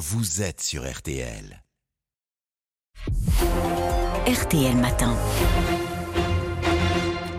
vous 0.00 0.40
êtes 0.40 0.62
sur 0.62 0.90
RTL. 0.90 1.62
RTL 4.26 4.76
Matin. 4.76 5.14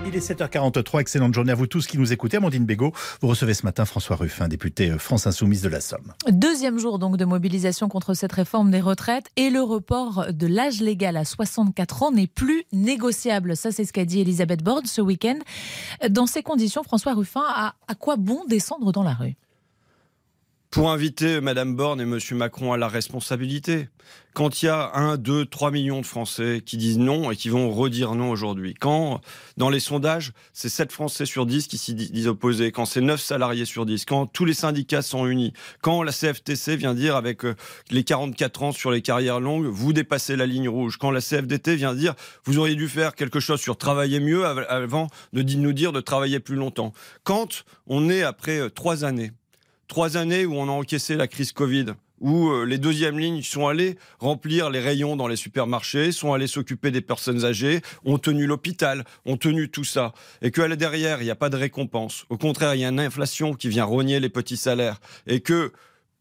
Il 0.06 0.16
est 0.16 0.20
7h43, 0.20 1.02
excellente 1.02 1.34
journée 1.34 1.54
à 1.54 1.56
vous 1.56 1.66
tous 1.66 1.88
qui 1.88 1.98
nous 1.98 2.14
écoutez. 2.14 2.38
Amandine 2.38 2.66
Bégaud, 2.66 2.92
vous 3.20 3.28
recevez 3.28 3.56
ce 3.56 3.66
matin 3.66 3.86
François 3.86 4.16
Ruffin, 4.16 4.48
député 4.48 4.92
euh, 4.92 5.00
France 5.00 5.26
Insoumise 5.26 5.64
de 5.64 5.70
la 5.70 5.82
Somme. 5.82 6.14
Deuxième 6.28 6.78
jour 6.78 7.00
donc 7.00 7.18
de 7.18 7.26
mobilisation 7.26 7.90
contre 7.90 8.14
cette 8.14 8.34
réforme 8.34 8.70
des 8.70 8.82
retraites 8.82 9.32
et 9.38 9.50
le 9.50 9.64
report 9.64 10.28
de 10.32 10.46
l'âge 10.46 10.82
légal 10.82 11.18
à 11.18 11.26
64 11.26 12.04
ans 12.04 12.12
n'est 12.12 12.28
plus 12.28 12.66
négociable. 12.74 13.58
Ça, 13.58 13.72
c'est 13.72 13.86
ce 13.86 13.94
qu'a 13.94 14.06
dit 14.06 14.22
Elisabeth 14.22 14.62
Borne 14.62 14.86
ce 14.86 15.02
week-end. 15.02 15.40
Dans 16.12 16.28
ces 16.28 16.44
conditions, 16.44 16.84
François 16.84 17.16
Ruffin, 17.16 17.44
a 17.44 17.74
à 17.88 17.96
quoi 17.96 18.18
bon 18.18 18.46
descendre 18.48 18.92
dans 18.92 19.04
la 19.04 19.16
rue? 19.16 19.36
Pour 20.72 20.90
inviter 20.90 21.42
Mme 21.42 21.76
Borne 21.76 22.00
et 22.00 22.04
M. 22.04 22.18
Macron 22.32 22.72
à 22.72 22.78
la 22.78 22.88
responsabilité. 22.88 23.90
Quand 24.34 24.64
il 24.64 24.68
y 24.68 24.70
a 24.70 24.92
1, 24.96 25.18
2, 25.18 25.46
3 25.46 25.70
millions 25.70 26.00
de 26.00 26.06
Français 26.06 26.64
qui 26.66 26.78
disent 26.78 26.98
non 26.98 27.30
et 27.30 27.36
qui 27.36 27.50
vont 27.50 27.70
redire 27.70 28.16
non 28.16 28.32
aujourd'hui, 28.32 28.74
quand 28.74 29.20
dans 29.58 29.70
les 29.70 29.82
sondages, 29.82 30.32
c'est 30.54 30.70
7 30.70 30.94
Français 30.94 31.26
sur 31.26 31.46
10 31.46 31.68
qui 31.68 31.78
s'y 31.78 31.94
disent 31.94 32.30
opposés, 32.30 32.72
quand 32.72 32.86
c'est 32.86 33.02
9 33.02 33.20
salariés 33.20 33.66
sur 33.66 33.86
10, 33.86 34.06
quand 34.06 34.28
tous 34.28 34.46
les 34.46 34.54
syndicats 34.54 35.02
sont 35.02 35.28
unis, 35.28 35.52
quand 35.82 36.04
la 36.04 36.14
CFTC 36.14 36.78
vient 36.78 36.94
dire 36.94 37.18
avec 37.18 37.44
euh, 37.44 37.56
les 37.90 38.06
44 38.06 38.64
ans 38.64 38.72
sur 38.72 38.92
les 38.92 39.02
carrières 39.02 39.42
longues, 39.42 39.66
vous 39.66 39.92
dépassez 39.92 40.38
la 40.38 40.46
ligne 40.46 40.70
rouge, 40.70 40.96
quand 40.96 41.12
la 41.12 41.20
CFDT 41.20 41.76
vient 41.76 41.94
dire 41.94 42.16
vous 42.46 42.58
auriez 42.58 42.76
dû 42.76 42.88
faire 42.88 43.16
quelque 43.16 43.42
chose 43.42 43.60
sur 43.60 43.78
travailler 43.78 44.22
mieux 44.22 44.46
avant 44.46 45.08
de 45.34 45.42
nous 45.42 45.74
dire 45.74 45.92
de 45.92 46.00
travailler 46.00 46.40
plus 46.40 46.56
longtemps, 46.56 46.94
quand 47.26 47.66
on 47.88 48.10
est 48.10 48.24
après 48.24 48.70
3 48.70 49.04
euh, 49.04 49.08
années 49.08 49.32
Trois 49.92 50.16
années 50.16 50.46
où 50.46 50.56
on 50.56 50.70
a 50.70 50.72
encaissé 50.72 51.18
la 51.18 51.28
crise 51.28 51.52
Covid, 51.52 51.88
où 52.22 52.48
euh, 52.48 52.64
les 52.64 52.78
deuxièmes 52.78 53.20
lignes 53.20 53.42
sont 53.42 53.68
allées 53.68 53.98
remplir 54.20 54.70
les 54.70 54.80
rayons 54.80 55.18
dans 55.18 55.28
les 55.28 55.36
supermarchés, 55.36 56.14
sont 56.14 56.32
allées 56.32 56.48
s'occuper 56.48 56.92
des 56.92 57.02
personnes 57.02 57.44
âgées, 57.44 57.82
ont 58.06 58.18
tenu 58.18 58.46
l'hôpital, 58.46 59.04
ont 59.26 59.36
tenu 59.36 59.68
tout 59.68 59.84
ça, 59.84 60.14
et 60.42 60.50
que 60.50 60.62
derrière, 60.76 61.22
il 61.22 61.26
n'y 61.26 61.30
a 61.30 61.36
pas 61.36 61.50
de 61.50 61.58
récompense. 61.58 62.24
Au 62.30 62.38
contraire, 62.38 62.74
il 62.74 62.80
y 62.80 62.86
a 62.86 62.88
une 62.88 63.02
inflation 63.02 63.54
qui 63.54 63.68
vient 63.68 63.84
rogner 63.84 64.22
les 64.22 64.30
petits 64.30 64.56
salaires, 64.56 65.02
et 65.28 65.42
que 65.42 65.74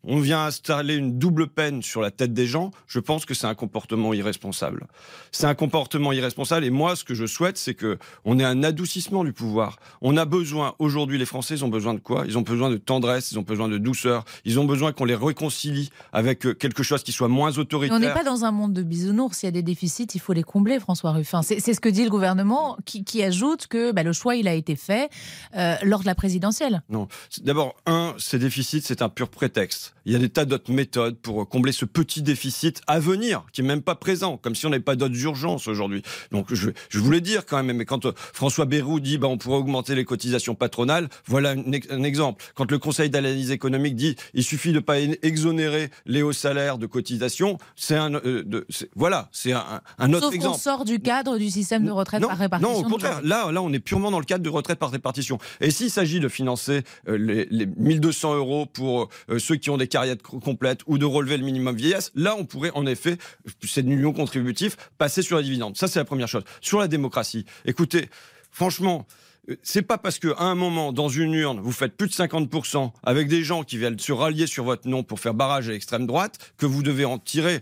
on 0.05 0.21
vient 0.21 0.45
installer 0.45 0.95
une 0.95 1.19
double 1.19 1.49
peine 1.49 1.83
sur 1.83 2.01
la 2.01 2.11
tête 2.11 2.33
des 2.33 2.47
gens, 2.47 2.71
je 2.87 3.01
pense 3.01 3.25
que 3.25 3.35
c'est 3.35 3.47
un 3.47 3.55
comportement 3.55 4.15
irresponsable. 4.15 4.87
C'est 5.31 5.47
un 5.47 5.55
comportement 5.55 6.13
irresponsable 6.13 6.65
et 6.65 6.71
moi 6.71 6.97
ce 6.97 7.05
que 7.05 7.15
je 7.15 7.27
souhaite 7.27 7.59
c'est 7.59 7.75
que 7.75 7.99
on 8.25 8.39
ait 8.39 8.45
un 8.45 8.63
adoucissement 8.63 9.25
du 9.25 9.33
pouvoir. 9.33 9.77
On 10.01 10.17
a 10.17 10.25
besoin 10.25 10.75
aujourd'hui 10.79 11.19
les 11.19 11.27
Français 11.27 11.55
ils 11.55 11.65
ont 11.65 11.69
besoin 11.69 11.95
de 11.95 12.01
quoi? 12.01 12.25
Ils 12.27 12.39
ont 12.39 12.43
besoin 12.43 12.71
de 12.71 12.77
tendresse, 12.77 13.33
ils 13.33 13.39
ont 13.39 13.43
besoin 13.43 13.69
de 13.69 13.79
douceur, 13.79 14.25
ils 14.45 14.59
ont 14.59 14.65
besoin 14.65 14.93
qu'on 14.93 15.05
les 15.05 15.15
réconcilie 15.15 15.91
avec 16.13 16.47
euh, 16.47 16.55
quelque 16.55 16.83
chose 16.83 17.03
qui 17.03 17.13
soit 17.13 17.29
moins 17.29 17.59
autoritaire. 17.59 17.97
on 17.97 18.01
n'est 18.01 18.13
pas 18.13 18.25
dans 18.25 18.45
un 18.45 18.51
monde 18.51 18.73
de 18.73 18.83
bisounours, 18.83 19.39
s'il 19.39 19.47
y 19.47 19.49
a 19.49 19.53
des 19.53 19.63
déficits, 19.63 20.09
il 20.15 20.21
faut 20.21 20.33
les 20.33 20.43
combler 20.43 20.81
François 20.81 21.13
Ruffin. 21.13 21.43
C'est 21.43 21.61
ce 21.61 21.81
que 21.81 21.89
dit 21.89 22.05
le 22.05 22.11
gouvernement 22.11 22.77
qui, 22.85 23.21
ajoute 23.21 23.67
que 23.67 23.93
bah, 23.93 24.03
le 24.03 24.13
choix 24.13 24.35
il 24.35 24.49
a 24.49 24.55
été 24.55 24.77
fait 24.77 25.11
euh, 25.55 25.75
lors 25.83 26.01
de 26.01 26.07
la 26.07 26.15
présidentielle. 26.15 26.83
Non, 26.89 27.07
d'abord 27.43 27.75
un 27.87 28.15
ces 28.19 28.39
déficits 28.39 28.83
c'est 28.83 29.03
un 29.03 29.11
pur 29.11 29.29
prétexte. 29.29 29.90
Il 30.07 30.13
y 30.13 30.17
a 30.17 30.19
des 30.19 30.29
tas 30.29 30.45
d'autres 30.45 30.73
méthodes 30.73 31.17
pour 31.19 31.49
combler 31.49 31.73
ce 31.73 31.85
petit 31.85 32.23
déficit 32.23 32.81
à 32.87 33.01
venir, 33.01 33.45
qui 33.53 33.61
est 33.61 33.65
même 33.65 33.83
pas 33.83 33.95
présent, 33.95 34.39
comme 34.39 34.55
si 34.55 34.67
on 34.67 34.71
n'avait 34.71 34.83
pas 34.83 34.97
d'autres 34.97 35.21
urgences 35.23 35.69
aujourd'hui. 35.69 36.03
Donc 36.33 36.53
je, 36.53 36.71
je 36.89 36.99
voulais 36.99 37.21
dire 37.21 37.45
quand 37.45 37.63
même, 37.63 37.77
mais 37.77 37.85
quand 37.85 38.07
euh, 38.07 38.13
François 38.33 38.65
Bayrou 38.65 39.01
dit 39.01 39.19
bah, 39.19 39.29
on 39.29 39.39
pourrait 39.39 39.59
augmenter 39.59 39.95
les 39.95 40.05
cotisations 40.05 40.55
patronales, 40.55 41.09
voilà 41.27 41.51
un, 41.51 42.03
exemple. 42.03 42.45
Quand 42.55 42.71
le 42.71 42.79
Conseil 42.79 43.11
d'analyse 43.11 43.51
économique 43.51 43.95
dit 43.97 44.17
il 44.35 44.45
suffit 44.45 44.73
de 44.73 44.81
pas 44.81 44.99
exonérer 45.01 45.91
les 46.07 46.23
hauts 46.23 46.33
salaires 46.33 46.79
de 46.79 46.87
cotisation, 46.87 47.59
c'est 47.77 47.97
un 47.97 48.15
euh, 48.15 48.65
voilà, 48.97 49.29
c'est 49.33 49.53
un, 49.53 49.83
un, 49.99 50.13
autre 50.13 50.27
Sauf 50.27 50.35
exemple. 50.35 50.57
On 50.57 50.59
sort 50.59 50.85
du 50.85 51.01
cadre 51.01 51.39
du 51.39 51.51
système 51.51 51.85
de 51.85 51.91
retraite 51.91 52.23
par 52.23 52.39
répartition. 52.39 52.73
Non, 52.73 52.79
au 52.79 52.89
contraire, 52.89 53.21
là, 53.23 53.51
là, 53.53 53.63
on 53.63 53.73
est 53.73 53.81
purement 53.81 54.11
dans 54.11 54.19
le 54.19 54.25
cadre 54.25 54.43
de 54.43 54.49
retraite 54.49 54.79
par 54.79 54.91
répartition. 54.91 55.39
Et 55.61 55.71
s'il 55.71 55.91
s'agit 55.91 56.21
de 56.21 56.29
financer 56.29 56.83
euh, 57.09 57.17
les, 57.17 57.47
les 57.51 57.67
1200 57.67 58.37
euros 58.37 58.67
pour 58.67 59.09
ceux 59.39 59.57
qui 59.57 59.71
ont 59.71 59.77
des 59.81 59.89
carrière 59.89 60.17
complète 60.19 60.81
ou 60.87 60.99
de 60.99 61.05
relever 61.05 61.37
le 61.37 61.45
minimum 61.45 61.77
vieillesse, 61.77 62.13
là, 62.15 62.37
on 62.37 62.45
pourrait 62.45 62.71
en 62.75 62.87
effet, 62.87 63.19
cette 63.63 63.87
union 63.87 64.13
contributive, 64.13 64.77
passer 64.99 65.23
sur 65.23 65.37
la 65.37 65.43
dividende. 65.43 65.77
Ça, 65.77 65.89
c'est 65.89 65.99
la 65.99 66.05
première 66.05 66.29
chose. 66.29 66.45
Sur 66.61 66.79
la 66.79 66.89
démocratie, 66.89 67.45
écoutez, 67.65 68.09
franchement, 68.51 69.07
euh, 69.49 69.57
c'est 69.63 69.83
pas 69.83 69.99
parce 69.99 70.19
qu'à 70.19 70.39
un 70.39 70.55
moment, 70.55 70.93
dans 70.93 71.09
une 71.09 71.35
urne, 71.35 71.61
vous 71.61 71.73
faites 71.73 71.97
plus 71.97 72.09
de 72.09 72.13
50% 72.13 72.93
avec 73.03 73.29
des 73.29 73.43
gens 73.43 73.65
qui 73.65 73.79
viennent 73.79 73.99
se 73.99 74.13
rallier 74.13 74.47
sur 74.47 74.65
votre 74.65 74.89
nom 74.89 75.03
pour 75.03 75.21
faire 75.21 75.35
barrage 75.35 75.69
à 75.69 75.73
l'extrême 75.73 76.07
droite 76.07 76.53
que 76.57 76.67
vous 76.67 76.83
devez 76.83 77.05
en 77.05 77.19
tirer 77.19 77.61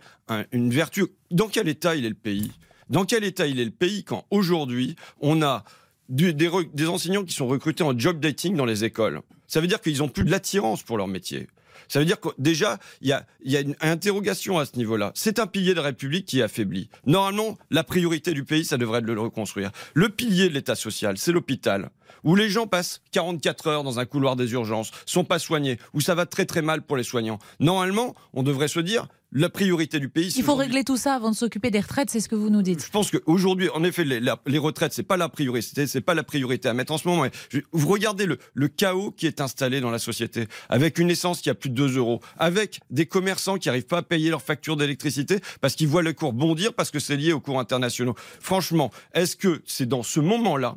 une 0.52 0.70
vertu. 0.70 1.06
Dans 1.30 1.48
quel 1.48 1.68
état 1.68 1.94
il 1.96 2.04
est 2.04 2.10
le 2.10 2.14
pays? 2.14 2.52
Dans 2.90 3.04
quel 3.04 3.24
état 3.24 3.46
il 3.46 3.60
est 3.60 3.64
le 3.64 3.70
pays 3.70 4.04
quand 4.04 4.26
aujourd'hui 4.30 4.96
on 5.20 5.42
a 5.42 5.64
des, 6.08 6.32
des, 6.32 6.86
enseignants 6.86 7.24
qui 7.24 7.34
sont 7.34 7.46
recrutés 7.46 7.84
en 7.84 7.98
job 7.98 8.18
dating 8.18 8.56
dans 8.56 8.64
les 8.64 8.84
écoles? 8.84 9.20
Ça 9.46 9.60
veut 9.60 9.66
dire 9.66 9.80
qu'ils 9.80 10.02
ont 10.02 10.08
plus 10.08 10.24
de 10.24 10.30
l'attirance 10.30 10.82
pour 10.82 10.96
leur 10.96 11.06
métier. 11.06 11.48
Ça 11.88 11.98
veut 11.98 12.04
dire 12.04 12.20
que 12.20 12.28
déjà, 12.38 12.78
il 13.00 13.08
y 13.08 13.12
a, 13.12 13.26
y 13.44 13.56
a 13.56 13.60
une 13.60 13.76
interrogation 13.80 14.58
à 14.58 14.66
ce 14.66 14.76
niveau-là. 14.76 15.12
C'est 15.14 15.38
un 15.38 15.46
pilier 15.46 15.70
de 15.70 15.76
la 15.76 15.82
République 15.82 16.26
qui 16.26 16.40
est 16.40 16.42
affaibli. 16.42 16.88
Normalement, 17.06 17.56
la 17.70 17.84
priorité 17.84 18.32
du 18.32 18.44
pays, 18.44 18.64
ça 18.64 18.76
devrait 18.76 18.98
être 18.98 19.06
de 19.06 19.12
le 19.12 19.20
reconstruire. 19.20 19.70
Le 19.94 20.08
pilier 20.08 20.48
de 20.48 20.54
l'État 20.54 20.74
social, 20.74 21.18
c'est 21.18 21.32
l'hôpital 21.32 21.90
où 22.24 22.34
les 22.34 22.48
gens 22.48 22.66
passent 22.66 23.00
44 23.12 23.66
heures 23.68 23.84
dans 23.84 23.98
un 23.98 24.04
couloir 24.04 24.36
des 24.36 24.52
urgences, 24.52 24.90
sont 25.06 25.24
pas 25.24 25.38
soignés, 25.38 25.78
où 25.94 26.00
ça 26.00 26.14
va 26.14 26.26
très 26.26 26.46
très 26.46 26.62
mal 26.62 26.82
pour 26.82 26.96
les 26.96 27.02
soignants. 27.02 27.38
Normalement, 27.60 28.14
on 28.32 28.42
devrait 28.42 28.68
se 28.68 28.80
dire, 28.80 29.06
la 29.32 29.48
priorité 29.48 30.00
du 30.00 30.08
pays. 30.08 30.32
Il 30.36 30.42
faut 30.42 30.54
régler 30.54 30.84
tout 30.84 30.96
ça 30.96 31.14
avant 31.14 31.30
de 31.30 31.36
s'occuper 31.36 31.70
des 31.70 31.80
retraites, 31.80 32.10
c'est 32.10 32.20
ce 32.20 32.28
que 32.28 32.34
vous 32.34 32.50
nous 32.50 32.62
dites. 32.62 32.84
Je 32.84 32.90
pense 32.90 33.10
qu'aujourd'hui, 33.10 33.68
en 33.70 33.84
effet, 33.84 34.04
les, 34.04 34.20
les 34.20 34.58
retraites, 34.58 34.92
c'est 34.92 35.02
pas 35.02 35.16
la 35.16 35.28
priorité, 35.28 35.86
c'est 35.86 36.00
pas 36.00 36.14
la 36.14 36.22
priorité 36.22 36.68
à 36.68 36.74
mettre 36.74 36.92
en 36.92 36.98
ce 36.98 37.06
moment. 37.06 37.26
Vous 37.72 37.88
regardez 37.88 38.26
le, 38.26 38.38
le, 38.54 38.68
chaos 38.68 39.10
qui 39.10 39.26
est 39.26 39.40
installé 39.40 39.80
dans 39.80 39.90
la 39.90 39.98
société, 39.98 40.46
avec 40.68 40.98
une 40.98 41.10
essence 41.10 41.40
qui 41.40 41.50
a 41.50 41.54
plus 41.54 41.70
de 41.70 41.74
2 41.74 41.96
euros, 41.98 42.20
avec 42.38 42.80
des 42.90 43.06
commerçants 43.06 43.58
qui 43.58 43.68
n'arrivent 43.68 43.86
pas 43.86 43.98
à 43.98 44.02
payer 44.02 44.30
leurs 44.30 44.42
factures 44.42 44.76
d'électricité 44.76 45.40
parce 45.60 45.74
qu'ils 45.74 45.88
voient 45.88 46.02
le 46.02 46.12
cours 46.12 46.32
bondir 46.32 46.74
parce 46.74 46.90
que 46.90 46.98
c'est 46.98 47.16
lié 47.16 47.32
aux 47.32 47.40
cours 47.40 47.60
internationaux. 47.60 48.14
Franchement, 48.40 48.90
est-ce 49.14 49.36
que 49.36 49.62
c'est 49.66 49.86
dans 49.86 50.02
ce 50.02 50.20
moment-là 50.20 50.76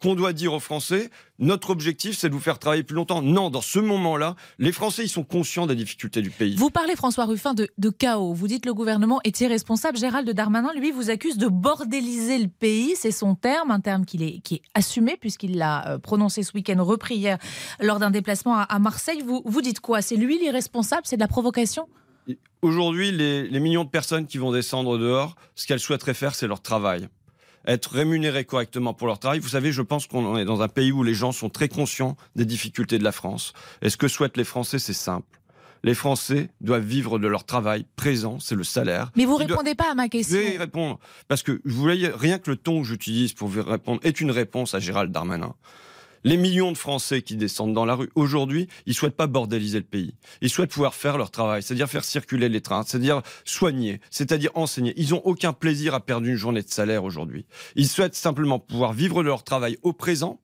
qu'on 0.00 0.14
doit 0.14 0.32
dire 0.32 0.52
aux 0.52 0.60
Français, 0.60 1.10
notre 1.38 1.70
objectif, 1.70 2.16
c'est 2.16 2.28
de 2.28 2.34
vous 2.34 2.40
faire 2.40 2.58
travailler 2.58 2.82
plus 2.82 2.94
longtemps. 2.94 3.22
Non, 3.22 3.50
dans 3.50 3.60
ce 3.60 3.78
moment-là, 3.78 4.36
les 4.58 4.72
Français, 4.72 5.04
ils 5.04 5.08
sont 5.08 5.24
conscients 5.24 5.66
des 5.66 5.74
difficultés 5.74 6.22
du 6.22 6.30
pays. 6.30 6.54
Vous 6.56 6.70
parlez, 6.70 6.94
François 6.94 7.24
Ruffin, 7.24 7.54
de, 7.54 7.90
chaos. 7.90 8.32
Vous 8.32 8.48
dites 8.48 8.66
le 8.66 8.74
gouvernement 8.74 9.20
est 9.24 9.40
irresponsable. 9.40 9.98
Gérald 9.98 10.28
Darmanin, 10.30 10.72
lui, 10.74 10.90
vous 10.90 11.10
accuse 11.10 11.36
de 11.36 11.48
bordéliser 11.48 12.38
le 12.38 12.48
pays. 12.48 12.94
C'est 12.96 13.10
son 13.10 13.34
terme, 13.34 13.70
un 13.70 13.80
terme 13.80 14.04
qui 14.04 14.22
est, 14.22 14.40
qui 14.40 14.56
est 14.56 14.62
assumé, 14.74 15.16
puisqu'il 15.16 15.56
l'a 15.56 15.88
euh, 15.88 15.98
prononcé 15.98 16.42
ce 16.42 16.52
week-end, 16.54 16.82
repris 16.82 17.16
hier, 17.16 17.38
lors 17.80 17.98
d'un 17.98 18.10
déplacement 18.10 18.56
à, 18.56 18.78
Marseille. 18.78 19.22
Vous, 19.24 19.42
vous 19.44 19.62
dites 19.62 19.80
quoi? 19.80 20.02
C'est 20.02 20.16
lui 20.16 20.38
l'irresponsable? 20.38 21.02
C'est 21.04 21.16
de 21.16 21.22
la 21.22 21.28
provocation? 21.28 21.88
Aujourd'hui, 22.62 23.10
les, 23.10 23.48
les 23.48 23.60
millions 23.60 23.84
de 23.84 23.88
personnes 23.88 24.26
qui 24.26 24.38
vont 24.38 24.52
descendre 24.52 24.98
dehors, 24.98 25.34
ce 25.54 25.66
qu'elles 25.66 25.80
souhaiteraient 25.80 26.14
faire, 26.14 26.34
c'est 26.34 26.46
leur 26.46 26.60
travail 26.60 27.08
être 27.68 27.92
rémunérés 27.92 28.44
correctement 28.44 28.94
pour 28.94 29.06
leur 29.06 29.18
travail. 29.18 29.38
Vous 29.38 29.48
savez, 29.48 29.72
je 29.72 29.82
pense 29.82 30.06
qu'on 30.06 30.38
est 30.38 30.44
dans 30.44 30.62
un 30.62 30.68
pays 30.68 30.90
où 30.90 31.02
les 31.02 31.14
gens 31.14 31.32
sont 31.32 31.50
très 31.50 31.68
conscients 31.68 32.16
des 32.34 32.46
difficultés 32.46 32.98
de 32.98 33.04
la 33.04 33.12
France. 33.12 33.52
Et 33.82 33.90
ce 33.90 33.96
que 33.96 34.08
souhaitent 34.08 34.38
les 34.38 34.44
Français, 34.44 34.78
c'est 34.78 34.94
simple. 34.94 35.38
Les 35.84 35.94
Français 35.94 36.50
doivent 36.60 36.84
vivre 36.84 37.18
de 37.20 37.28
leur 37.28 37.44
travail 37.44 37.86
présent, 37.94 38.40
c'est 38.40 38.56
le 38.56 38.64
salaire. 38.64 39.12
Mais 39.14 39.26
vous 39.26 39.38
ne 39.38 39.44
répondez 39.44 39.76
pas 39.76 39.92
à 39.92 39.94
ma 39.94 40.08
question. 40.08 40.36
Je 40.36 40.42
vais 40.42 40.54
y 40.54 40.58
répondre. 40.58 40.98
Parce 41.28 41.44
que 41.44 41.60
vous 41.64 41.80
voyez, 41.80 42.08
rien 42.08 42.38
que 42.38 42.50
le 42.50 42.56
ton 42.56 42.80
que 42.80 42.88
j'utilise 42.88 43.32
pour 43.32 43.46
vous 43.46 43.62
répondre 43.62 44.00
est 44.02 44.20
une 44.20 44.32
réponse 44.32 44.74
à 44.74 44.80
Gérald 44.80 45.12
Darmanin. 45.12 45.54
Les 46.24 46.36
millions 46.36 46.72
de 46.72 46.76
Français 46.78 47.22
qui 47.22 47.36
descendent 47.36 47.74
dans 47.74 47.84
la 47.84 47.94
rue, 47.94 48.10
aujourd'hui, 48.14 48.68
ils 48.86 48.94
souhaitent 48.94 49.16
pas 49.16 49.26
bordéliser 49.26 49.78
le 49.78 49.84
pays. 49.84 50.14
Ils 50.40 50.50
souhaitent 50.50 50.70
pouvoir 50.70 50.94
faire 50.94 51.18
leur 51.18 51.30
travail, 51.30 51.62
c'est-à-dire 51.62 51.88
faire 51.88 52.04
circuler 52.04 52.48
les 52.48 52.60
trains, 52.60 52.82
c'est-à-dire 52.84 53.22
soigner, 53.44 54.00
c'est-à-dire 54.10 54.50
enseigner. 54.54 54.94
Ils 54.96 55.14
ont 55.14 55.22
aucun 55.24 55.52
plaisir 55.52 55.94
à 55.94 56.00
perdre 56.00 56.26
une 56.26 56.36
journée 56.36 56.62
de 56.62 56.68
salaire 56.68 57.04
aujourd'hui. 57.04 57.46
Ils 57.76 57.88
souhaitent 57.88 58.14
simplement 58.14 58.58
pouvoir 58.58 58.92
vivre 58.92 59.22
de 59.22 59.28
leur 59.28 59.44
travail 59.44 59.78
au 59.82 59.92
présent, 59.92 60.40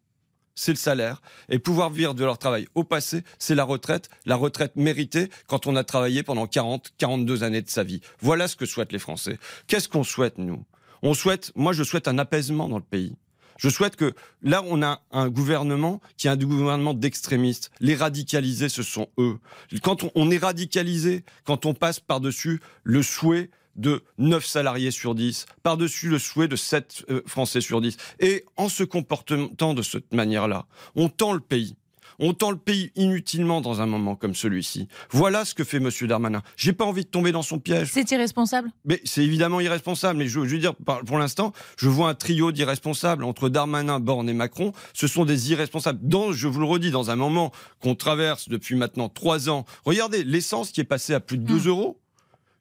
c'est 0.54 0.72
le 0.72 0.76
salaire, 0.76 1.20
et 1.48 1.58
pouvoir 1.58 1.90
vivre 1.90 2.14
de 2.14 2.24
leur 2.24 2.38
travail 2.38 2.68
au 2.74 2.84
passé, 2.84 3.22
c'est 3.38 3.54
la 3.54 3.64
retraite, 3.64 4.08
la 4.24 4.36
retraite 4.36 4.76
méritée 4.76 5.28
quand 5.48 5.66
on 5.66 5.74
a 5.76 5.84
travaillé 5.84 6.22
pendant 6.22 6.46
40, 6.46 6.92
42 6.96 7.42
années 7.42 7.62
de 7.62 7.68
sa 7.68 7.82
vie. 7.82 8.00
Voilà 8.20 8.46
ce 8.46 8.56
que 8.56 8.66
souhaitent 8.66 8.92
les 8.92 8.98
Français. 8.98 9.38
Qu'est-ce 9.66 9.88
qu'on 9.88 10.04
souhaite, 10.04 10.38
nous? 10.38 10.64
On 11.02 11.12
souhaite, 11.12 11.52
moi 11.54 11.72
je 11.72 11.82
souhaite 11.82 12.08
un 12.08 12.18
apaisement 12.18 12.68
dans 12.68 12.78
le 12.78 12.84
pays. 12.84 13.14
Je 13.58 13.68
souhaite 13.68 13.96
que 13.96 14.14
là, 14.42 14.62
on 14.66 14.82
a 14.82 15.02
un 15.12 15.28
gouvernement 15.28 16.00
qui 16.16 16.26
est 16.26 16.30
un 16.30 16.36
gouvernement 16.36 16.94
d'extrémistes. 16.94 17.70
Les 17.80 17.94
radicalisés, 17.94 18.68
ce 18.68 18.82
sont 18.82 19.08
eux. 19.18 19.38
Quand 19.82 20.04
on, 20.14 20.30
est 20.30 20.38
radicalisé, 20.38 21.24
quand 21.44 21.66
on 21.66 21.74
passe 21.74 22.00
par-dessus 22.00 22.60
le 22.82 23.02
souhait 23.02 23.50
de 23.76 24.04
9 24.18 24.44
salariés 24.44 24.90
sur 24.90 25.14
10, 25.14 25.46
par-dessus 25.62 26.08
le 26.08 26.18
souhait 26.18 26.48
de 26.48 26.56
7 26.56 27.06
euh, 27.10 27.22
Français 27.26 27.60
sur 27.60 27.80
10, 27.80 27.96
et 28.20 28.44
en 28.56 28.68
se 28.68 28.84
comportant 28.84 29.74
de 29.74 29.82
cette 29.82 30.12
manière-là, 30.12 30.66
on 30.94 31.08
tend 31.08 31.32
le 31.32 31.40
pays. 31.40 31.76
On 32.18 32.32
tend 32.34 32.50
le 32.50 32.56
pays 32.56 32.90
inutilement 32.96 33.60
dans 33.60 33.80
un 33.80 33.86
moment 33.86 34.16
comme 34.16 34.34
celui-ci. 34.34 34.88
Voilà 35.10 35.44
ce 35.44 35.54
que 35.54 35.64
fait 35.64 35.78
M. 35.78 35.90
Darmanin. 36.02 36.42
J'ai 36.56 36.72
pas 36.72 36.84
envie 36.84 37.04
de 37.04 37.08
tomber 37.08 37.32
dans 37.32 37.42
son 37.42 37.58
piège. 37.58 37.90
C'est 37.92 38.10
irresponsable? 38.10 38.70
Mais 38.84 39.00
c'est 39.04 39.22
évidemment 39.24 39.60
irresponsable. 39.60 40.18
Mais 40.18 40.26
je, 40.26 40.44
je 40.44 40.54
veux 40.54 40.58
dire, 40.58 40.74
pour 41.06 41.18
l'instant, 41.18 41.52
je 41.76 41.88
vois 41.88 42.08
un 42.08 42.14
trio 42.14 42.52
d'irresponsables 42.52 43.24
entre 43.24 43.48
Darmanin, 43.48 44.00
Borne 44.00 44.28
et 44.28 44.34
Macron. 44.34 44.72
Ce 44.92 45.06
sont 45.06 45.24
des 45.24 45.50
irresponsables. 45.52 45.98
Dans, 46.02 46.32
je 46.32 46.48
vous 46.48 46.60
le 46.60 46.66
redis, 46.66 46.90
dans 46.90 47.10
un 47.10 47.16
moment 47.16 47.52
qu'on 47.80 47.94
traverse 47.94 48.48
depuis 48.48 48.74
maintenant 48.76 49.08
trois 49.08 49.48
ans. 49.48 49.64
Regardez 49.84 50.24
l'essence 50.24 50.70
qui 50.70 50.80
est 50.80 50.84
passée 50.84 51.14
à 51.14 51.20
plus 51.20 51.38
de 51.38 51.44
2 51.44 51.54
Mm. 51.54 51.68
euros. 51.68 52.00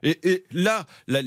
Et, 0.04 0.20
et 0.32 0.44
là, 0.52 0.86
là, 1.08 1.22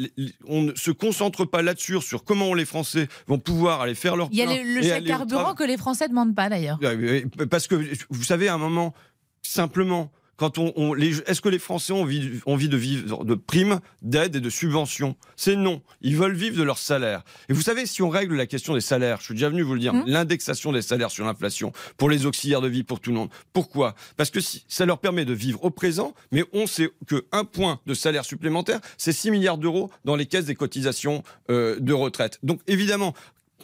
on 0.47 0.63
ne 0.63 0.75
se 0.75 0.91
concentre 0.91 1.45
pas 1.45 1.63
là-dessus, 1.63 2.01
sur 2.01 2.25
comment 2.25 2.53
les 2.55 2.65
Français 2.67 3.09
vont 3.27 3.39
pouvoir 3.39 3.81
aller 3.81 3.95
faire 3.95 4.17
leur 4.17 4.29
Il 4.31 4.39
y 4.39 4.43
a 4.43 4.47
le, 4.47 4.75
le 4.77 4.83
chèque 4.83 5.07
carburant 5.07 5.55
que 5.55 5.65
les 5.65 5.77
Français 5.77 6.05
ne 6.05 6.11
demandent 6.11 6.35
pas 6.37 6.49
d'ailleurs. 6.49 6.79
Euh, 6.83 7.23
Parce 7.51 7.67
que 7.67 7.75
vous 8.11 8.23
savez, 8.23 8.49
à 8.49 8.55
un 8.55 8.59
moment, 8.59 8.95
simplement, 9.43 10.13
quand 10.37 10.59
on, 10.59 10.73
on- 10.77 10.95
est-ce 10.97 11.41
que 11.41 11.49
les 11.49 11.59
Français 11.59 11.93
ont 11.93 12.03
envie, 12.03 12.41
envie 12.47 12.69
de 12.69 12.77
vivre 12.77 13.25
de 13.25 13.35
primes, 13.35 13.81
d'aides 14.03 14.37
et 14.37 14.41
de 14.41 14.51
subventions? 14.51 15.17
C'est 15.37 15.57
non. 15.57 15.83
Ils 16.03 16.17
veulent 16.17 16.35
vivre 16.35 16.57
de 16.59 16.63
leur 16.63 16.79
salaire. 16.79 17.23
Et 17.49 17.53
vous 17.53 17.63
savez, 17.63 17.87
si 17.87 18.03
on 18.03 18.09
règle 18.09 18.37
la 18.37 18.47
question 18.47 18.75
des 18.75 18.81
salaires, 18.81 19.19
je 19.21 19.25
suis 19.27 19.35
déjà 19.35 19.49
venu 19.49 19.63
vous 19.63 19.75
le 19.75 19.81
dire, 19.81 19.95
Mhm. 19.95 20.05
l'indexation 20.07 20.73
des 20.73 20.83
salaires 20.83 21.11
sur 21.11 21.25
l'inflation 21.25 21.73
pour 21.97 22.11
les 22.11 22.27
auxiliaires 22.27 22.61
de 22.61 22.69
vie 22.69 22.83
pour 22.83 23.01
tout 23.01 23.11
le 23.11 23.17
monde. 23.17 23.31
Pourquoi? 23.53 23.95
Parce 24.17 24.31
que 24.31 24.41
si, 24.41 24.65
ça 24.69 24.87
leur 24.87 24.99
permet 24.99 25.25
de 25.25 25.33
vivre 25.33 25.63
au 25.65 25.71
présent, 25.71 26.15
mais 26.33 26.45
on 26.53 26.67
sait 26.67 26.91
que 27.07 27.25
un 27.33 27.45
point 27.45 27.81
de 27.87 27.95
salaire 27.95 28.25
supplémentaire, 28.25 28.81
c'est 28.99 29.13
6 29.13 29.31
milliards 29.31 29.59
d'euros 29.59 29.91
dans 30.05 30.17
les 30.17 30.27
caisses 30.27 30.45
des 30.47 30.55
cotisations 30.55 31.23
euh, 31.51 31.79
de 31.81 31.93
retraite. 31.93 32.39
Donc 32.43 32.61
évidemment, 32.67 33.15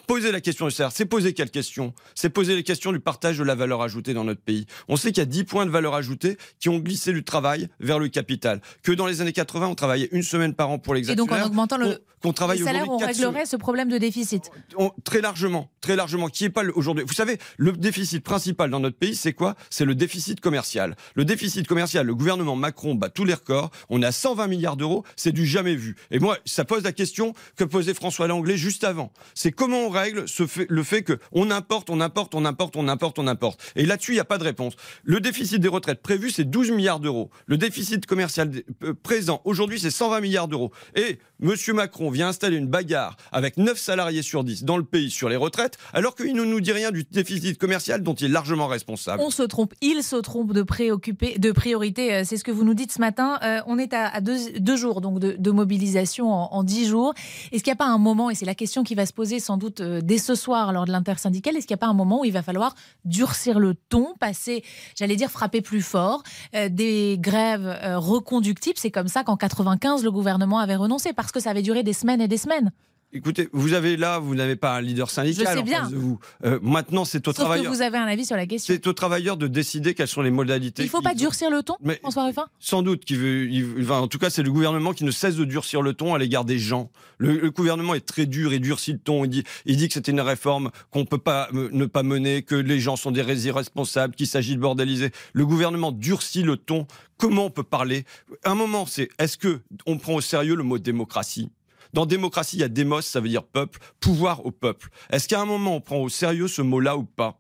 Poser 0.07 0.33
la 0.33 0.41
question 0.41 0.67
du 0.67 0.73
salaire, 0.73 0.93
c'est 0.93 1.07
poser 1.07 1.33
quelle 1.33 1.51
question? 1.51 1.95
C'est 2.15 2.29
poser 2.29 2.55
les 2.57 2.63
questions 2.65 2.93
du 2.93 3.01
partage 3.01 3.39
de 3.39 3.45
la 3.45 3.55
valeur 3.55 3.83
ajoutée 3.83 4.15
dans 4.15 4.25
notre 4.25 4.41
pays. 4.43 4.67
On 4.89 4.97
sait 4.97 5.09
qu'il 5.13 5.19
y 5.19 5.23
a 5.23 5.27
10 5.27 5.45
points 5.45 5.65
de 5.67 5.71
valeur 5.71 5.95
ajoutée 5.95 6.37
qui 6.59 6.69
ont 6.69 6.79
glissé 6.79 7.13
du 7.13 7.25
travail 7.25 7.69
vers 7.81 7.99
le 7.99 8.09
capital. 8.09 8.61
Que 8.83 8.93
dans 8.93 9.07
les 9.07 9.21
années 9.21 9.33
80, 9.33 9.69
on 9.69 9.75
travaillait 9.75 10.09
une 10.13 10.23
semaine 10.23 10.55
par 10.55 10.71
an 10.71 10.79
pour 10.79 10.95
les 10.95 11.11
Et 11.11 11.15
donc 11.15 11.31
en 11.33 11.45
augmentant 11.47 11.77
le, 11.77 12.03
qu'on- 12.23 12.33
travaille 12.33 12.59
les 12.59 12.65
salaires, 12.65 12.89
on 12.89 12.99
réglerait 12.99 13.47
ce 13.47 13.57
problème 13.57 13.89
de 13.89 13.99
déficit. 13.99 14.51
On- 14.77 14.91
très 15.05 15.21
largement, 15.21 15.71
très 15.81 15.97
largement, 15.97 16.29
qui 16.29 16.45
est 16.45 16.51
pas 16.51 16.65
aujourd'hui. 16.75 17.05
Vous 17.07 17.15
savez, 17.15 17.39
le 17.57 17.73
déficit 17.73 18.23
principal 18.25 18.71
dans 18.71 18.81
notre 18.81 18.97
pays, 18.97 19.15
c'est 19.15 19.33
quoi? 19.33 19.55
C'est 19.71 19.85
le 19.85 19.95
déficit 19.95 20.41
commercial. 20.41 20.97
Le 21.15 21.25
déficit 21.25 21.67
commercial, 21.67 22.07
le 22.07 22.15
gouvernement 22.15 22.57
Macron 22.57 22.95
bat 22.95 23.09
tous 23.09 23.25
les 23.25 23.35
records. 23.35 23.71
On 23.89 24.03
est 24.03 24.07
à 24.07 24.13
120 24.13 24.47
milliards 24.49 24.77
d'euros, 24.77 25.05
c'est 25.17 25.33
du 25.33 25.47
jamais 25.47 25.75
vu. 25.75 25.97
Et 26.11 26.19
moi, 26.19 26.39
ça 26.45 26.65
pose 26.65 26.83
la 26.85 26.93
question 26.93 27.35
que 27.57 27.65
posait 27.65 27.95
François 27.95 28.27
Langlais 28.27 28.57
juste 28.57 28.85
avant. 28.85 29.13
C'est 29.35 29.53
comment 29.53 29.79
on 29.79 29.91
règle 29.93 30.27
fait, 30.29 30.67
le 30.69 30.83
fait 30.83 31.03
que 31.03 31.19
on 31.33 31.51
importe, 31.51 31.91
on 31.91 32.01
importe, 32.01 32.35
on 32.35 32.45
importe, 32.45 32.77
on 32.77 32.89
importe, 32.89 33.19
on 33.19 33.27
importe. 33.27 33.61
Et 33.77 33.87
là-dessus, 33.87 34.13
il 34.13 34.17
n'y 34.17 34.21
a 34.21 34.25
pas 34.25 34.39
de 34.39 34.45
réponse. 34.45 34.75
Le 35.05 35.21
déficit 35.21 35.61
des 35.61 35.69
retraites 35.69 36.03
prévu, 36.03 36.31
c'est 36.31 36.45
12 36.45 36.71
milliards 36.73 37.01
d'euros. 37.01 37.31
Le 37.47 37.57
déficit 37.57 38.07
commercial 38.07 38.51
euh, 38.83 38.95
présent 39.03 39.41
aujourd'hui, 39.45 39.79
c'est 39.79 39.91
120 39.91 40.21
milliards 40.21 40.49
d'euros. 40.49 40.73
Et 40.97 41.19
Monsieur 41.41 41.75
Macron 41.75 42.11
vient 42.11 42.29
installer 42.29 42.57
une 42.57 42.69
bagarre 42.69 43.17
avec 43.33 43.57
9 43.57 43.77
salariés 43.79 44.23
sur 44.23 44.45
10 44.45 44.65
dans 44.65 44.77
le 44.77 44.85
pays 44.85 45.11
sur 45.11 45.29
les 45.29 45.37
retraites, 45.37 45.77
alors 45.93 46.15
qu'il 46.15 46.35
ne 46.35 46.45
nous 46.45 46.61
dit 46.61 46.73
rien 46.73 46.91
du 46.93 47.05
déficit 47.05 47.59
commercial 47.59 48.03
dont 48.03 48.15
il 48.15 48.27
est 48.27 48.29
largement 48.29 48.69
responsable. 48.69 49.23
On 49.23 49.31
se 49.31 49.43
trompe, 49.43 49.75
il 49.81 50.03
se 50.03 50.17
trompe 50.17 50.53
de 50.53 50.63
préoccuper, 50.63 51.39
de 51.39 51.53
priorité. 51.53 52.15
euh, 52.15 52.23
C'est 52.25 52.37
ce 52.37 52.45
que 52.45 52.53
vous 52.53 52.65
nous 52.65 52.75
dites 52.75 52.93
ce 52.93 53.01
matin. 53.01 53.39
Euh, 53.43 53.61
on 53.67 53.79
est 53.79 53.93
à, 53.93 54.21
deux, 54.21 54.77
jours 54.77 55.01
donc 55.01 55.19
de, 55.19 55.51
mobilisation 55.51 56.31
en 56.31 56.63
dix 56.63 56.87
jours. 56.87 57.13
Est-ce 57.51 57.63
qu'il 57.63 57.71
n'y 57.71 57.77
a 57.77 57.85
pas 57.85 57.87
un 57.87 57.99
moment, 57.99 58.31
et 58.31 58.35
c'est 58.35 58.47
la 58.47 58.55
question 58.55 58.85
qui 58.85 58.95
va 58.95 59.05
se 59.05 59.13
poser 59.13 59.41
sans 59.41 59.57
doute 59.57 59.82
dès 60.03 60.19
ce 60.19 60.35
soir 60.35 60.73
lors 60.73 60.85
de 60.85 60.93
l'intersyndicale, 60.93 61.57
est-ce 61.57 61.67
qu'il 61.67 61.75
n'y 61.75 61.81
a 61.81 61.85
pas 61.85 61.89
un 61.89 61.95
moment 61.95 62.21
où 62.21 62.25
il 62.25 62.33
va 62.33 62.43
falloir 62.43 62.75
durcir 63.05 63.59
le 63.59 63.75
ton, 63.75 64.15
passer, 64.19 64.65
j'allais 64.97 65.17
dire, 65.17 65.31
frapper 65.31 65.61
plus 65.61 65.83
fort, 65.83 66.23
euh, 66.55 66.69
des 66.69 67.17
grèves 67.19 67.67
euh, 67.67 67.99
reconductibles? 67.99 68.79
C'est 68.79 68.91
comme 68.91 69.09
ça 69.09 69.25
qu'en 69.25 69.37
95 69.37 70.05
le 70.05 70.11
gouvernement 70.11 70.59
avait 70.59 70.77
renoncé 70.77 71.13
parce 71.13 71.33
que 71.33 71.41
ça 71.41 71.51
avait 71.51 71.63
duré 71.63 71.83
des 71.83 71.93
semaines 71.93 72.21
et 72.21 72.29
des 72.29 72.37
semaines. 72.37 72.73
Écoutez, 73.15 73.51
vous 73.53 73.75
avez 73.75 73.99
là, 73.99 74.19
vous 74.19 74.35
n'avez 74.35 74.57
pas 74.57 74.75
un 74.77 74.81
leader 74.81 75.11
syndical 75.11 75.47
Je 75.47 75.53
sais 75.53 75.59
en 75.59 75.63
bien. 75.63 75.81
face 75.83 75.91
de 75.91 75.97
vous. 75.97 76.19
Euh, 76.47 76.59
maintenant, 76.63 77.05
c'est 77.05 77.23
que 77.23 77.31
travailleurs. 77.31 77.71
vous 77.71 77.83
avez 77.83 77.99
un 77.99 78.07
avis 78.07 78.25
sur 78.25 78.37
la 78.37 78.47
question. 78.47 78.73
C'est 78.73 78.87
aux 78.87 78.95
travailleurs 78.95 79.37
de 79.37 79.49
décider 79.49 79.93
quelles 79.93 80.09
sont 80.09 80.23
les 80.23 80.31
modalités. 80.31 80.83
Il 80.83 80.87
ne 80.87 80.91
faut 80.91 80.99
qui- 80.99 81.05
pas 81.05 81.15
durcir 81.15 81.51
le 81.51 81.63
ton, 81.63 81.77
Mais- 81.83 81.99
François 82.01 82.25
Ruffin? 82.25 82.47
Sans 82.59 82.81
doute 82.83 83.05
qu'il 83.05 83.19
veut, 83.19 83.51
il- 83.51 83.83
enfin, 83.83 83.99
en 84.01 84.09
tout 84.09 84.19
cas, 84.19 84.31
c'est 84.31 84.43
le 84.43 84.51
gouvernement 84.51 84.95
qui 84.95 85.05
ne 85.05 85.11
cesse 85.11 85.37
de 85.37 85.45
durcir 85.45 85.83
le 85.83 85.93
ton 85.93 86.15
à 86.15 86.19
l'égard 86.19 86.47
des 86.47 86.59
gens. 86.59 86.91
Le, 87.19 87.39
le 87.39 87.51
gouvernement 87.51 87.95
est 87.95 88.01
très 88.07 88.25
dur, 88.25 88.55
il 88.55 88.61
durcit 88.61 88.93
le 88.95 88.99
ton. 88.99 89.25
Il 89.27 89.29
dit, 89.29 89.45
il 89.67 89.77
dit 89.77 89.89
que 89.89 89.95
c'était 89.95 90.13
une 90.13 90.21
réforme 90.23 90.71
qu'on 90.91 91.05
peut 91.05 91.19
pas 91.19 91.49
euh, 91.53 91.69
ne 91.71 91.85
pas 91.85 92.03
mener, 92.03 92.41
que 92.43 92.55
les 92.55 92.81
gens 92.81 92.97
sont 92.97 93.11
des 93.11 93.47
irresponsables, 93.47 94.15
qu'il 94.15 94.27
s'agit 94.27 94.57
de 94.57 94.61
bordéliser. 94.61 95.11
Le 95.35 95.45
gouvernement 95.45 95.93
durcit 95.93 96.43
le 96.45 96.57
ton. 96.57 96.87
Comment 97.19 97.45
on 97.45 97.51
peut 97.51 97.63
parler? 97.63 98.05
Un 98.45 98.55
moment, 98.55 98.87
c'est 98.87 99.11
est-ce 99.19 99.37
que 99.37 99.61
on 99.87 99.99
prend 99.99 100.15
au 100.15 100.21
sérieux 100.23 100.57
le 100.57 100.63
mot 100.65 100.79
démocratie? 100.79 101.51
Dans 101.93 102.07
démocratie, 102.07 102.57
il 102.57 102.61
y 102.61 102.65
a 102.65 102.69
démos, 102.69 103.07
ça 103.07 103.21
veut 103.21 103.29
dire 103.29 103.45
peuple, 103.45 103.79
pouvoir 104.01 104.45
au 104.47 104.51
peuple. 104.51 104.89
Est-ce 105.11 105.29
qu'à 105.29 105.41
un 105.41 105.45
moment, 105.45 105.77
on 105.77 105.81
prend 105.81 105.99
au 105.99 106.09
sérieux 106.09 106.49
ce 106.49 106.63
mot-là 106.63 106.97
ou 106.97 107.05
pas? 107.05 107.39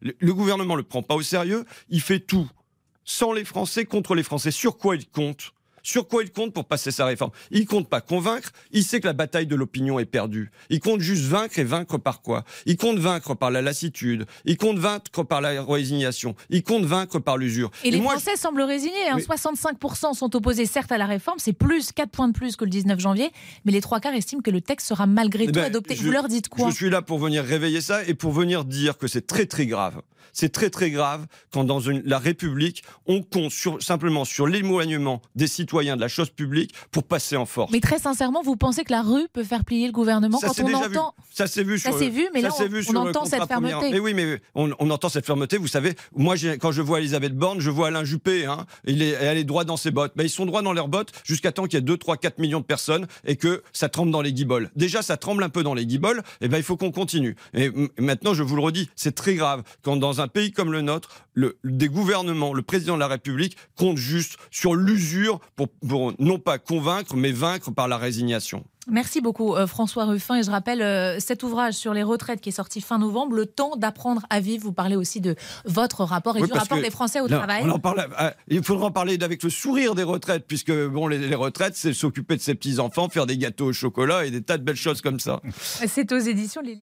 Le, 0.00 0.34
gouvernement 0.34 0.74
ne 0.74 0.80
le 0.80 0.86
prend 0.86 1.02
pas 1.02 1.14
au 1.14 1.22
sérieux, 1.22 1.64
il 1.88 2.00
fait 2.00 2.20
tout 2.20 2.48
sans 3.04 3.32
les 3.32 3.44
Français, 3.44 3.86
contre 3.86 4.14
les 4.14 4.22
Français. 4.22 4.50
Sur 4.50 4.76
quoi 4.76 4.96
il 4.96 5.08
compte? 5.08 5.52
Sur 5.86 6.08
quoi 6.08 6.24
il 6.24 6.32
compte 6.32 6.52
pour 6.52 6.64
passer 6.64 6.90
sa 6.90 7.04
réforme? 7.06 7.30
Il 7.52 7.64
compte 7.64 7.88
pas 7.88 8.00
convaincre, 8.00 8.50
il 8.72 8.82
sait 8.82 8.98
que 9.00 9.06
la 9.06 9.12
bataille 9.12 9.46
de 9.46 9.54
l'opinion 9.54 10.00
est 10.00 10.04
perdue. 10.04 10.50
Il 10.68 10.80
compte 10.80 11.00
juste 11.00 11.22
vaincre 11.22 11.60
et 11.60 11.64
vaincre 11.64 11.96
par 11.96 12.22
quoi? 12.22 12.42
Il 12.66 12.76
compte 12.76 12.98
vaincre 12.98 13.34
par 13.36 13.52
la 13.52 13.62
lassitude, 13.62 14.26
il 14.46 14.56
compte 14.56 14.78
vaincre 14.78 15.22
par 15.22 15.40
la 15.40 15.62
résignation, 15.62 16.34
il 16.50 16.64
compte 16.64 16.84
vaincre 16.84 17.20
par 17.20 17.36
l'usure. 17.38 17.70
Et 17.84 17.92
les 17.92 18.00
moi, 18.00 18.14
Français 18.14 18.34
semblent 18.36 18.62
résignés. 18.62 18.96
hein. 19.08 19.14
Mais- 19.14 19.22
65% 19.22 20.12
sont 20.14 20.34
opposés 20.34 20.66
certes 20.66 20.90
à 20.90 20.98
la 20.98 21.06
réforme, 21.06 21.38
c'est 21.38 21.52
plus 21.52 21.92
4 21.92 22.10
points 22.10 22.26
de 22.26 22.32
plus 22.32 22.56
que 22.56 22.64
le 22.64 22.70
19 22.70 22.98
janvier, 22.98 23.30
mais 23.64 23.70
les 23.70 23.80
trois 23.80 24.00
quarts 24.00 24.14
estiment 24.14 24.42
que 24.42 24.50
le 24.50 24.60
texte 24.60 24.88
sera 24.88 25.06
malgré 25.06 25.44
Eh 25.44 25.46
tout 25.46 25.52
ben, 25.52 25.64
adopté. 25.66 25.94
je- 25.94 26.02
Vous 26.02 26.10
leur 26.10 26.26
dites 26.26 26.48
quoi? 26.48 26.68
Je 26.68 26.74
suis 26.74 26.90
là 26.90 27.00
pour 27.00 27.20
venir 27.20 27.44
réveiller 27.44 27.80
ça 27.80 28.02
et 28.04 28.14
pour 28.14 28.32
venir 28.32 28.64
dire 28.64 28.98
que 28.98 29.06
c'est 29.06 29.24
très 29.28 29.46
très 29.46 29.66
grave. 29.66 30.02
C'est 30.32 30.50
très 30.52 30.68
très 30.68 30.90
grave 30.90 31.26
quand 31.50 31.64
dans 31.64 31.80
une- 31.80 32.02
la 32.04 32.18
République, 32.18 32.82
on 33.06 33.22
compte 33.22 33.50
sur, 33.52 33.82
simplement 33.82 34.24
sur 34.26 34.46
l'éloignement 34.46 35.22
des 35.34 35.46
citoyens 35.46 35.75
de 35.96 36.00
la 36.00 36.08
chose 36.08 36.30
publique 36.30 36.72
pour 36.90 37.04
passer 37.04 37.36
en 37.36 37.46
force. 37.46 37.70
Mais 37.72 37.80
très 37.80 37.98
sincèrement, 37.98 38.42
vous 38.42 38.56
pensez 38.56 38.82
que 38.84 38.92
la 38.92 39.02
rue 39.02 39.26
peut 39.32 39.44
faire 39.44 39.64
plier 39.64 39.86
le 39.86 39.92
gouvernement 39.92 40.38
Ça 40.38 40.48
quand 40.48 40.52
s'est 40.54 40.62
on 40.62 40.66
déjà 40.66 40.86
entend 40.86 41.14
Ça 41.30 41.46
s'est 41.46 41.62
vu 41.64 41.78
Ça 41.78 41.90
sur 41.90 41.98
s'est 41.98 42.08
vu, 42.08 42.28
mais 42.32 42.40
ça 42.40 42.48
là, 42.48 42.54
on- 42.58 42.64
vu 42.68 42.78
on 42.78 42.82
sur 42.82 42.92
le 42.92 42.98
entend 43.10 43.24
cette 43.26 43.40
première- 43.46 43.78
fermeté. 43.80 43.90
Mais 43.92 44.00
oui, 44.00 44.14
mais 44.14 44.40
on, 44.54 44.70
on 44.78 44.90
entend 44.90 45.08
cette 45.08 45.26
fermeté. 45.26 45.58
Vous 45.58 45.66
savez, 45.68 45.94
moi, 46.14 46.34
quand 46.60 46.72
je 46.72 46.82
vois 46.82 47.00
Elisabeth 47.00 47.34
Borne, 47.36 47.60
je 47.60 47.70
vois 47.70 47.88
Alain 47.88 48.04
Juppé. 48.04 48.46
Hein, 48.46 48.66
il 48.86 49.02
est, 49.02 49.10
elle 49.10 49.38
est 49.38 49.44
droit 49.44 49.64
dans 49.64 49.76
ses 49.76 49.90
bottes. 49.90 50.12
Mais 50.16 50.24
ils 50.24 50.30
sont 50.30 50.46
droits 50.46 50.62
dans 50.62 50.72
leurs 50.72 50.88
bottes 50.88 51.12
jusqu'à 51.24 51.52
temps 51.52 51.64
qu'il 51.64 51.74
y 51.74 51.78
ait 51.78 51.82
2, 51.82 51.96
3, 51.96 52.16
4 52.16 52.38
millions 52.38 52.60
de 52.60 52.64
personnes 52.64 53.06
et 53.24 53.36
que 53.36 53.62
ça 53.72 53.88
tremble 53.88 54.10
dans 54.12 54.22
les 54.22 54.32
guiboles. 54.32 54.70
Déjà, 54.76 55.02
ça 55.02 55.16
tremble 55.16 55.42
un 55.42 55.48
peu 55.50 55.62
dans 55.62 55.74
les 55.74 55.84
guiboles. 55.86 56.22
Et 56.40 56.48
ben, 56.48 56.56
il 56.56 56.62
faut 56.62 56.76
qu'on 56.76 56.92
continue. 56.92 57.36
Et 57.54 57.70
maintenant, 57.98 58.32
je 58.34 58.42
vous 58.42 58.56
le 58.56 58.62
redis, 58.62 58.88
c'est 58.96 59.14
très 59.14 59.34
grave 59.34 59.62
quand 59.82 59.96
dans 59.96 60.20
un 60.20 60.28
pays 60.28 60.52
comme 60.52 60.72
le 60.72 60.80
nôtre, 60.82 61.08
le, 61.36 61.58
des 61.62 61.88
gouvernements, 61.88 62.52
le 62.54 62.62
président 62.62 62.94
de 62.94 63.00
la 63.00 63.06
République 63.06 63.56
compte 63.76 63.98
juste 63.98 64.36
sur 64.50 64.74
l'usure 64.74 65.38
pour, 65.54 65.68
pour 65.86 66.12
non 66.18 66.38
pas 66.38 66.58
convaincre, 66.58 67.14
mais 67.14 67.30
vaincre 67.30 67.70
par 67.70 67.86
la 67.88 67.98
résignation. 67.98 68.64
Merci 68.88 69.20
beaucoup 69.20 69.54
euh, 69.54 69.66
François 69.66 70.04
Ruffin 70.04 70.36
et 70.36 70.42
je 70.44 70.50
rappelle 70.50 70.80
euh, 70.80 71.18
cet 71.18 71.42
ouvrage 71.42 71.74
sur 71.74 71.92
les 71.92 72.04
retraites 72.04 72.40
qui 72.40 72.48
est 72.50 72.52
sorti 72.52 72.80
fin 72.80 72.98
novembre, 72.98 73.34
Le 73.34 73.44
temps 73.44 73.76
d'apprendre 73.76 74.22
à 74.30 74.40
vivre. 74.40 74.62
Vous 74.64 74.72
parlez 74.72 74.96
aussi 74.96 75.20
de 75.20 75.34
votre 75.64 76.04
rapport 76.04 76.36
et 76.36 76.40
Oui, 76.40 76.46
du 76.48 76.52
rapport 76.54 76.80
des 76.80 76.90
Français 76.90 77.20
au 77.20 77.28
Non, 77.28 77.36
travail. 77.38 77.62
on 77.64 77.70
en 77.70 77.78
parle, 77.80 78.06
ah, 78.16 78.32
il 78.48 78.62
faudra 78.62 78.86
en 78.86 78.90
parler 78.92 79.18
avec 79.22 79.42
le 79.42 79.50
sourire 79.50 79.94
des 79.96 80.04
retraites, 80.04 80.46
puisque 80.46 80.72
bon, 80.72 81.06
les, 81.08 81.18
les 81.18 81.34
retraites, 81.34 81.74
c'est 81.76 81.92
s'occuper 81.92 82.36
de 82.36 82.40
ses 82.40 82.54
petits 82.54 82.78
enfants, 82.78 83.08
faire 83.08 83.26
des 83.26 83.36
gâteaux 83.36 83.66
au 83.66 83.72
chocolat 83.72 84.24
et 84.24 84.30
des 84.30 84.42
tas 84.42 84.56
de 84.56 84.62
belles 84.62 84.76
choses 84.76 85.02
comme 85.02 85.18
ça. 85.20 85.42
C'est 85.60 86.10
aux 86.12 86.18
éditions 86.18 86.62
Les 86.62 86.80